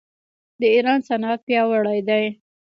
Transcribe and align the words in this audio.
د 0.59 0.61
ایران 0.75 0.99
صنعت 1.09 1.39
پیاوړی 1.47 1.99
دی. 2.09 2.25